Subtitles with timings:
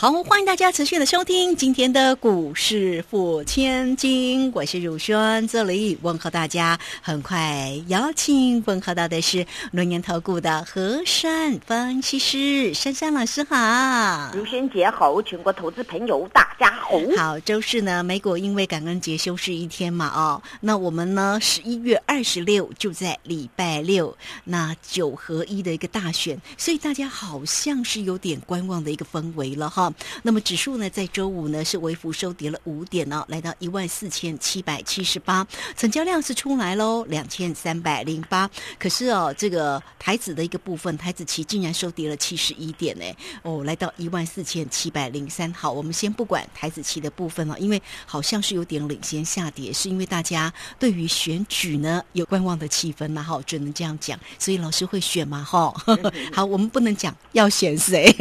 [0.00, 6.78] 好，欢迎大家持续的收听今天的股市付千金，我是汝轩，这里问候大家。
[7.02, 16.90] 很快邀请问候到的是轮年投顾的何山分析师珊珊老师，好，汝轩姐好，全国投资朋友大家好。
[17.16, 29.87] 好，周四呢，美国因为感恩节休市一天嘛，哦，那我们呢十一月二十六就在礼拜六，那九合一的一个大选，所以大家好像是有点观望的一个氛围了哈。
[30.22, 35.46] 那么指数呢，在周五呢是微幅收跌了五点哦，来到一万四千七百七十八，
[35.76, 38.48] 成交量是出来喽，两千三百零八。
[38.78, 43.04] 可是哦，这个台子的一个部分，台子期竟然收跌了七十一点呢，
[43.42, 45.52] 哦，来到一万四千七百零三。
[45.52, 54.18] 好，我们先不管台子期的部分了，因为好像是有点领先下跌，是因为大家对于选举呢有观望的气氛嘛，哈，只能这样讲。
[54.38, 55.42] 所以老师会选嘛？
[55.44, 55.72] 哈，
[56.32, 58.14] 好，我们不能讲要选谁。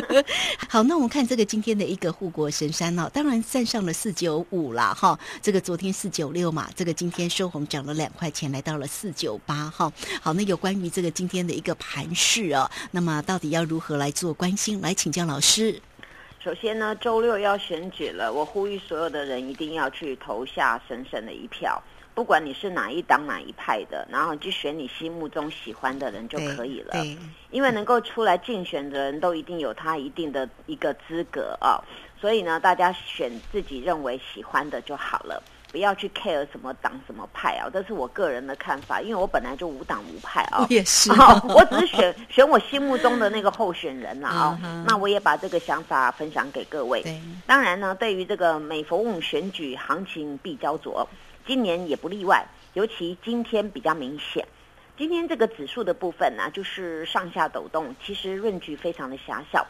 [0.68, 1.16] 好，那我们。
[1.16, 5.18] 看这个今天的一个护国神山哦，当然站上了四九五了哈。
[5.40, 9.90] 这个昨天四九六嘛，这个今天收红涨了两块钱，来到了四九八哈。
[10.20, 14.78] 好，那有关于这个今天的一个盘势哦，那么到底要如何来做关心？
[14.82, 15.80] 来请教老师。
[16.38, 21.82] 首先呢，周六要选举了，我呼吁所有的人一定要去投下神圣的一票。
[22.16, 26.94] 不管你是哪一党哪一派的，然后就选你心目中喜欢的人就可以了。
[27.50, 31.76] 因为能够出来竞选的人都一定有他一定的一个资格啊，
[32.18, 37.68] 所以呢，大家选自己认为喜欢的就好了，不要去 care 什么党什么派啊。
[37.70, 40.64] 这是我个人的看法，因为我本来就无党无派啊。
[40.70, 44.58] 也是，我只是选 选我心目中的那个候选人了啊。
[44.88, 47.04] 那我也把这个想法分享给各位。
[47.46, 51.06] 当然呢，对于这个每逢选举行情必焦灼。
[51.46, 54.44] 今年也不例外，尤其今天比较明显。
[54.98, 59.64] 今天这个指数的部分呢，就是上下抖动，其实润距非常的狭小，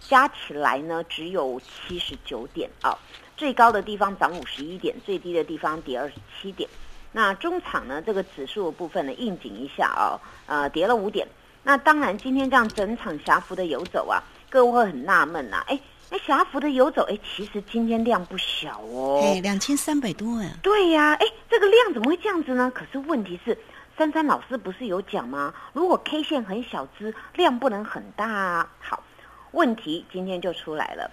[0.00, 2.98] 加起来呢只有七十九点啊。
[3.36, 6.68] 最高的地方涨五十一点，最低的地方跌二十七点。
[7.12, 11.28] 那中场呢，这个指数的部分呢，应景一下啊，呃，跌了五点。
[11.62, 15.78] 那当然，今天这样整场狭幅的游走啊，各位会很纳闷呐，哎。
[16.10, 20.50] 哎，狭幅的游走，哎，其实今天量不小哦，哎，两千三百多呀。
[20.60, 22.70] 对呀，哎，这个量怎么会这样子呢？
[22.74, 23.56] 可是问题是，
[23.96, 25.54] 珊珊老师不是有讲吗？
[25.72, 28.68] 如果 K 线很小只，量不能很大啊。
[28.80, 29.04] 好，
[29.52, 31.08] 问题今天就出来了，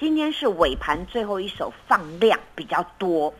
[0.00, 3.32] 今天是尾盘最后一手放量比较多，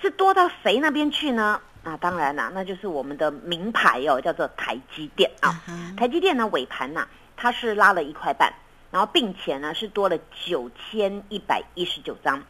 [0.00, 1.60] 是多到谁那边去呢？
[1.84, 5.62] 那当然啦，那就是我们的名牌哦，叫做台积电啊。
[5.94, 8.50] 台积电呢尾盘呐，它是拉了一块半。
[8.90, 12.42] 然后，并且呢，是多了九千一百一十九张，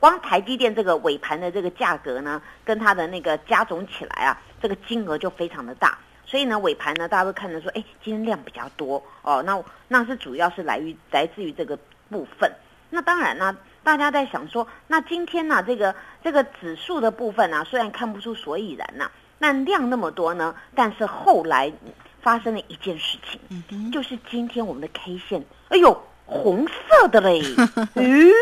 [0.00, 5.96] 光台积电这个尾盘的这个价格呢，跟它的那个加总起来啊，这个金额就非常的大。
[6.26, 11.78] 所以呢，尾盘呢，大家都看着说，哎，今天量比较多哦，那那是主要是来于来自于这个
[12.10, 12.50] 部分。
[12.90, 15.94] 那当然呢，大家在想说，那今天呢，这个
[16.24, 21.72] 这个指数的部分呢，虽然看不出所以然呐，那量那么多呢，但是后来。
[22.24, 27.42] 发生了一件事情，就是今天我们的 K 线，哎呦，红色的嘞，
[27.94, 28.32] 嗯，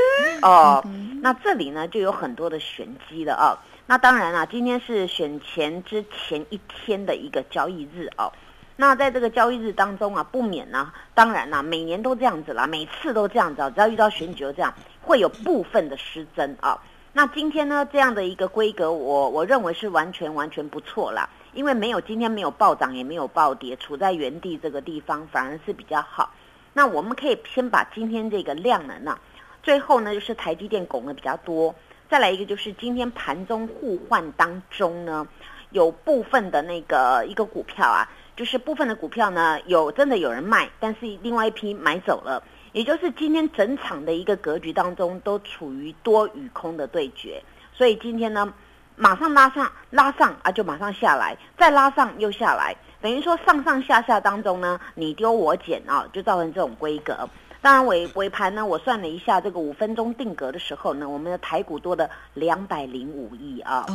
[0.40, 0.82] 哦，
[1.20, 3.58] 那这里呢就有很多的玄机了啊。
[3.86, 8.32] 那当然了，今天是选前之前一天的一个交易日哦。
[8.76, 14.72] 那在这个交易日当中啊，不免呢，当然啦，每年都这样子啦，每次都这样子啊，只要遇到选举就这样，
[15.02, 16.80] 会有部分的失真啊。
[17.12, 21.28] 那今天呢，这样的一个规格，我我认为是完全完全不错啦。
[21.52, 26.32] 因为没有今天没有暴涨也没有暴跌，处在原地这个地方反而是比较好。
[26.72, 29.18] 那我们可以先把今天这个量能呢，
[29.62, 31.74] 最后呢就是台积电拱的比较多，
[32.08, 35.28] 再来一个就是今天盘中互换当中呢，
[35.70, 42.42] 有部分的那个一个股票啊，就是部分的股票呢有真的有人卖，但是另外一批买走了，
[42.72, 47.42] 也就是今天整场的一个格局当中都处于多与空的对决，
[47.74, 48.52] 所以今天呢。
[48.96, 57.28] 马上拉上，拉上啊，就马上下来，再拉上又下来，等于说上上下下当中呢，你丢我捡啊，就造成这种规格。
[57.60, 63.86] 当然尾尾盘呢，我算了一下，这个五分钟定格的时候呢，我们的台股多的两百零五亿啊。
[63.88, 63.94] 哦，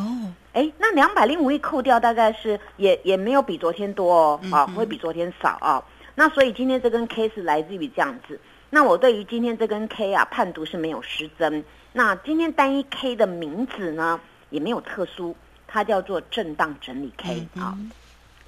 [0.53, 5.83] 哎，那两百零五亿扣掉，大概是也也没有比昨天多哦，啊，会比昨天少啊。
[6.15, 8.39] 那所以今天这根 K 是来自于这样子。
[8.69, 11.63] 那我对于今天这根 K 啊，判读是没有失真。
[11.91, 14.19] 那今天单一 K 的名字呢？
[14.49, 15.35] 也没有特殊，
[15.67, 17.77] 它叫做震荡整理 K 啊。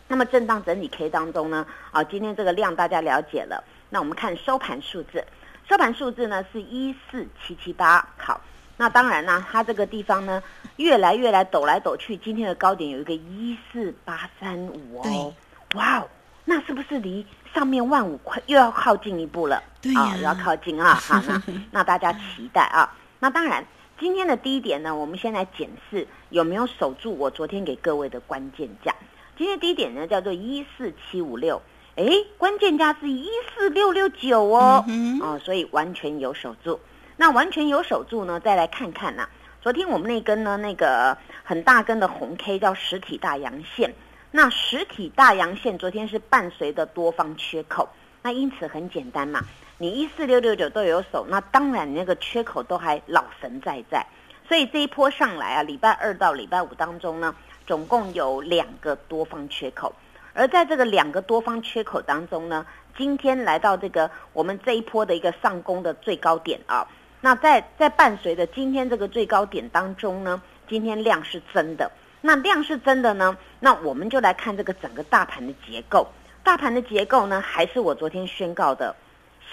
[0.07, 3.63] 那么震荡整理 K 当中呢，啊，今天这个量大家了解了。
[3.90, 5.24] 那我们看收盘数字，
[5.68, 8.07] 收盘数字呢是一四七七八。
[8.18, 8.42] 好，
[8.78, 10.42] 那当然呢，它这个地方呢
[10.78, 15.34] 越来越来抖来抖去，今天的高点有一个一四八三五哦。
[15.75, 16.07] 哇哦，
[16.46, 17.24] 那是不是离
[17.54, 19.62] 上面万五快又要靠近一步了？
[19.80, 20.96] 对呀，要靠近啊。
[20.96, 22.92] 好，那 那大家期待啊。
[23.19, 23.63] 那当然，
[24.00, 28.96] 今天的低点呢，我们先来检视有没有守住我昨天给各位的关键价。
[29.38, 31.62] 今天低点呢叫做一四七五六，
[31.98, 32.06] 哎，
[32.38, 36.80] 关键价是一四六六九哦，嗯哦，所以完全有守住。
[37.18, 39.28] 那完全有守住呢，再来看看呐，
[39.62, 43.94] 昨天我们那根呢那个很大根的红 K 叫实体大阳线，
[44.31, 47.90] 那实体大阳线昨天是伴随的多方缺口，
[48.21, 49.42] 那因此很简单嘛，
[49.77, 54.06] 你一四六六九都有手，那当然你那个缺口都还老神在在，
[54.48, 57.36] 所以这一波上来啊，礼拜二到礼拜五当中呢。
[57.68, 59.94] 总共有两个多方缺口，
[60.33, 62.66] 而在这个两个多方缺口当中呢，
[62.98, 66.88] 今天来到这个我们这一波的一个上攻的最高点啊，
[67.22, 71.92] 那在在伴随着今天这个最高点当中呢，今天量是真的，
[72.22, 76.07] 那量是真的呢，那我们就来看这个整个大盘的结构，
[76.44, 78.95] 大盘的结构呢，还是我昨天宣告的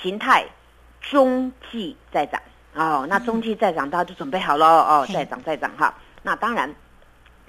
[0.00, 0.46] 形态，
[1.00, 2.40] 中继在涨
[2.74, 6.74] 哦，那中继在涨，大家就准备好了哦，再涨再涨哈，那当然。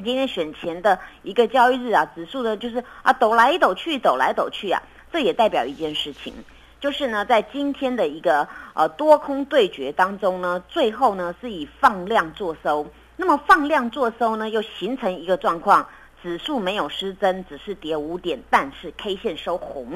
[0.04, 4.80] 今天选前的一个交易日啊，指数呢就是啊抖来抖去，抖来抖去啊，
[5.12, 6.34] 这也代表一件事情，
[6.80, 12.86] 就是呢在今天的一个呃多空对决当中呢，最后呢是以放量做收。
[13.16, 15.90] 那么放量做收呢，又形成一个状况，
[16.22, 19.88] 指数没有失真，只是跌五点，但是 K 线收红，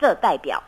[0.00, 0.62] 这代表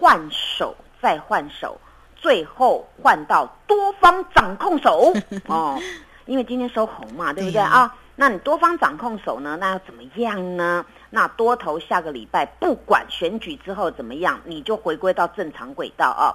[0.00, 1.78] 换手再换手，
[2.16, 5.12] 最后换到多方掌控手
[5.46, 5.78] 哦，
[6.26, 7.94] 因为今天收红嘛，对不对啊？
[8.16, 9.56] 那你多方掌控手呢？
[9.60, 10.84] 那要怎么样呢？
[11.10, 16.34] 那多头下个礼拜不管选举之后怎么样，你就回归到正常轨道啊。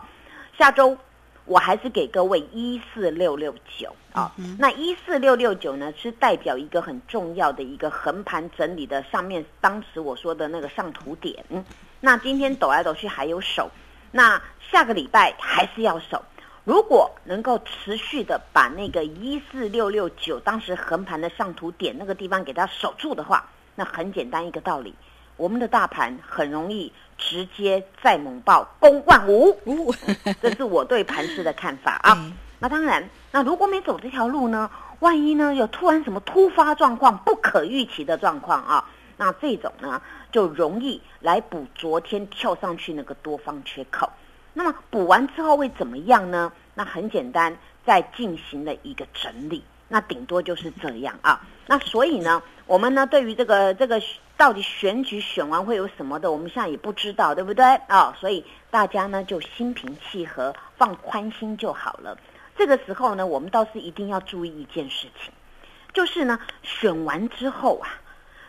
[0.58, 0.98] 下周
[1.46, 4.34] 我还是给各位一四六六九啊。
[4.58, 11.44] 那一四六六九呢，是代表一个很重要的一个横盘整理的上面，当时我说的那个上图点。
[12.00, 13.70] 那今天抖来抖去还有手，
[14.12, 14.42] 那
[14.72, 16.24] 下个礼拜还是要守。
[16.66, 24.96] 如果能够持续的把那个一四六六九当时横盘的上图点那个地方给它守住的话，那很简单一个道理，
[25.38, 29.56] 我们的大盘很容易直接再猛爆攻万五，
[30.42, 32.32] 这是我对盘势的看法啊。
[32.60, 34.70] 那当然，那如果没走这条路呢，
[35.00, 38.86] 万一呢有突然什么突发状况、不可预期的状况啊，
[39.18, 40.02] 那这种呢
[40.32, 44.10] 就容易来补昨天跳上去那个多方缺口。
[44.54, 46.52] 那么补完之后会怎么样呢？
[46.76, 51.42] 那很简单，再进行了一个整理，那顶多就是这样啊。
[51.68, 54.00] 那所以呢，我们呢对于这个这个
[54.38, 58.16] 到底选举选完会有什么的，我们现在也不知道，对不对啊？
[58.20, 62.18] 所以大家呢就心平气和，放宽心就好了。
[62.58, 65.34] 这个时候呢，我们倒是一定要注意一件事情，
[65.94, 67.90] 就是呢选完之后啊，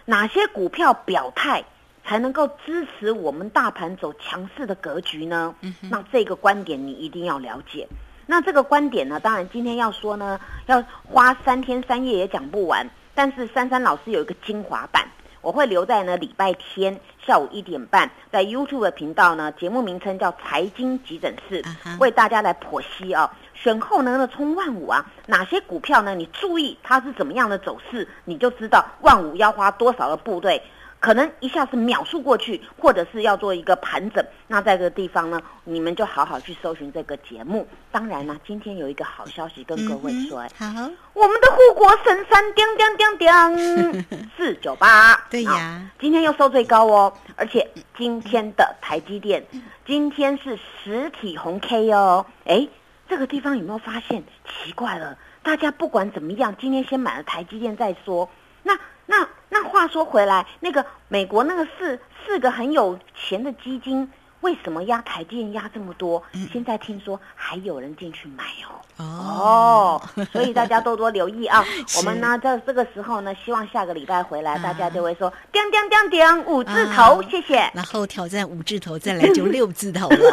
[0.04, 1.64] 哪些股票表态？
[2.06, 5.54] 才能够支持我们大盘走强势的格局呢？
[5.88, 7.88] 那这个观点你一定要了解。
[8.26, 12.86] 那这个观点呢，当然今天要说呢，要花三天三夜也讲不完。
[13.14, 15.08] 但是珊珊老师有一个精华版，
[15.44, 21.63] 我会留在呢礼拜天下午一点半，在 YouTube 的频道呢，节目名称叫财经急诊室，
[22.01, 23.31] 为大家来剖析啊。
[23.53, 26.15] 选后呢，那冲万五啊，哪些股票呢？
[26.15, 30.60] 你注意它是怎么样的走势，你就知道万五要花多少的部队。
[31.05, 34.25] 可能一下子秒速过去，或者是要做一个盘整。
[34.46, 37.69] 那在这个地方呢，你们就好好去搜寻这个节目。
[37.93, 47.13] 当然呢，今天有一个好消息跟各位说，好，我们的护国神山，叮叮叮叮， 四九八，对呀，今天又收最高哦。
[47.37, 47.69] 而且
[47.99, 49.44] 今天的台积电，
[49.84, 52.25] 今天是实体红 K 哦。
[52.46, 52.67] 哎，
[53.11, 55.19] 这个地方有没有发现奇怪了？
[55.43, 58.31] 大家不管怎么样，今天先买了台积电再说。
[58.63, 58.73] 那
[59.05, 64.08] 那那话说回来，那个美国那个四四个很有钱的基金。
[64.44, 66.22] 为什么压台积电压这么多？
[66.53, 68.77] 现在听说还有人进去买哦。
[68.96, 71.65] 哦，所以大家多多留意啊。
[71.96, 77.69] 我们呢，在这个时候呢，希望下个礼拜回来，大家就会说“叮叮叮叮”五字头，谢谢。
[77.74, 80.31] 然后挑战五字头，再来就六字头了。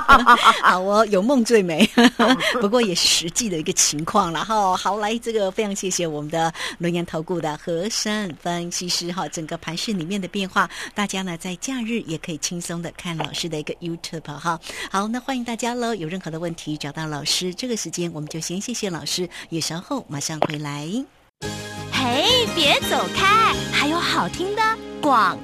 [0.64, 1.88] 好哦，有梦最美。
[2.62, 4.74] 不过也是实际的一个情况然后。
[4.74, 9.28] 好，来这个非常谢谢我们的龙岩投顾的和山分析师哈。
[9.28, 13.49] 整个盘市里面的变化，大家呢在假日也可以轻松的看老师。
[13.50, 14.58] 的一个 YouTube 哈，
[14.90, 15.94] 好，那欢迎大家喽！
[15.94, 20.86] 有任何的问题找到老师，这个时间我们就先谢谢老师，也稍后马上回来。
[21.92, 24.62] 嘿，别走开，还有好听的
[25.02, 25.36] 广。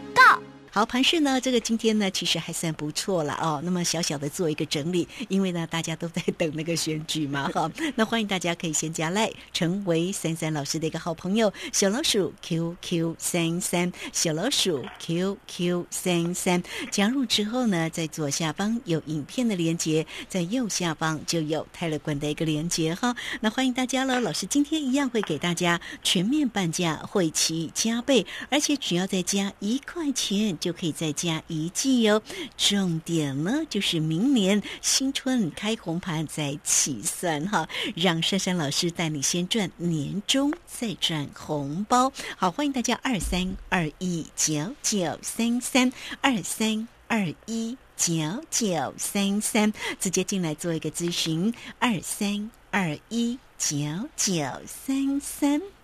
[0.77, 3.63] 好，盘市呢，这个今天呢，其实还算不错了哦。
[3.65, 7.73] 那么小小的做一个整理，因为呢，大家都在等那个选举嘛，哈。
[7.97, 16.63] 那欢迎大家可以先加赖，成为三三老师的一个好朋友，小老鼠 QQ 三三，小老鼠 QQ 三三。
[16.91, 23.17] 加入之后呢，在左下方有影片的连接，在右下方就有泰勒管的一个连接哈。
[23.41, 30.59] 那欢迎大家了，老师今天一样会给大家全面半价，会期加倍，而且只要再加一块钱。
[30.67, 32.21] 就可以再加一季哦。
[32.57, 42.13] 重点呢，就是明年新春开红盘再起算哈，让珊珊老师带你先赚年终，再赚红包。
[42.37, 48.13] 好，欢迎大家二三二一九九三三二三二一九
[48.51, 53.77] 九三三直接进来做一个咨询，二三二一九
[54.17, 55.76] 九三三。